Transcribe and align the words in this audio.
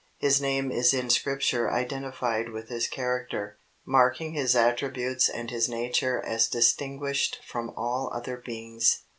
His 0.17 0.41
Name 0.41 0.71
is 0.71 0.95
in 0.95 1.11
Scripture 1.11 1.69
identified 1.71 2.49
with 2.49 2.69
His 2.69 2.87
character, 2.87 3.59
marking 3.85 4.33
His 4.33 4.55
attributes 4.55 5.29
and 5.29 5.51
His 5.51 5.69
nature 5.69 6.19
as 6.19 6.47
distinguished 6.47 7.37
from 7.45 7.69
all 7.77 8.09
other 8.11 8.37
beings. 8.37 9.03